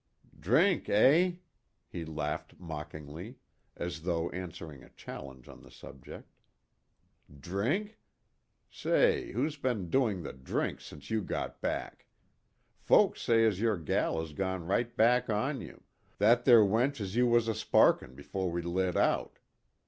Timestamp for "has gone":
14.19-14.65